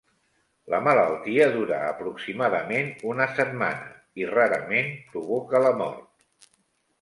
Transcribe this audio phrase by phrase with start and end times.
[0.73, 3.93] La malaltia dura aproximadament una setmana
[4.23, 6.51] i rarament provoca la mort.